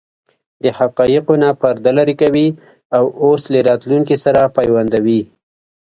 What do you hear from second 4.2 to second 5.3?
سره پیوندوي.